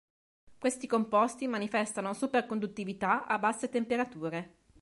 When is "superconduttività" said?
2.15-3.27